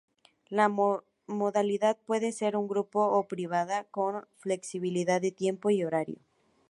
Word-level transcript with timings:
La 0.49 0.67
modalidad 0.67 1.95
puede 2.07 2.31
ser 2.31 2.55
en 2.55 2.67
grupo 2.67 3.05
o 3.09 3.27
privada, 3.27 3.83
con 3.91 4.25
flexibilidad 4.39 5.21
de 5.21 5.29
tiempo 5.31 5.69
y 5.69 5.83
horario. 5.83 6.17